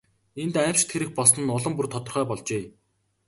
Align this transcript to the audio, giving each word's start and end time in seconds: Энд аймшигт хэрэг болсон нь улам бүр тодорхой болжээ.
Энд 0.41 0.55
аймшигт 0.65 0.91
хэрэг 0.93 1.11
болсон 1.17 1.41
нь 1.43 1.53
улам 1.57 1.73
бүр 1.75 1.87
тодорхой 1.93 2.25
болжээ. 2.27 2.63